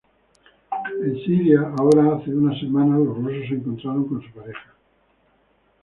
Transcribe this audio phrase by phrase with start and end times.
[0.99, 4.73] En Siria, ahora, hace unas semanas los rusos se encontraron con su pareja.